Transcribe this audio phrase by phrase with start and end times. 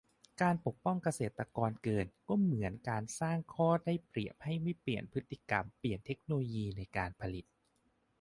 [0.41, 2.73] การปกป้องเกษตรกรเกินก็เหมือน
[3.19, 6.33] สร้างข้อได้เปรียบให้ไม่เปลี่ยนพฤติกรรม เปลี่ยนเทคโน
[6.97, 7.45] การผลิต